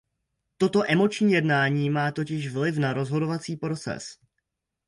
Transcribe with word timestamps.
Toto 0.57 0.91
emoční 0.91 1.31
jednání 1.33 1.89
má 1.89 2.11
totiž 2.11 2.51
vliv 2.53 2.77
na 2.77 2.93
rozhodovací 2.93 3.55
proces. 3.57 4.17